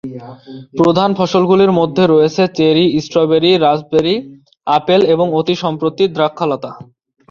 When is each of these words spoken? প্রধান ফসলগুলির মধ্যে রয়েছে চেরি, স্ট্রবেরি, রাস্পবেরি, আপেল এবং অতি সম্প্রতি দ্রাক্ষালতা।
প্রধান 0.79 1.09
ফসলগুলির 1.13 1.71
মধ্যে 1.79 2.03
রয়েছে 2.05 2.43
চেরি, 2.57 2.85
স্ট্রবেরি, 3.01 3.51
রাস্পবেরি, 3.57 4.15
আপেল 4.67 5.01
এবং 5.13 5.27
অতি 5.39 5.55
সম্প্রতি 5.63 6.03
দ্রাক্ষালতা। 6.15 6.71